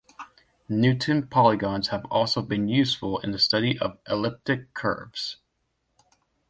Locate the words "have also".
1.89-2.41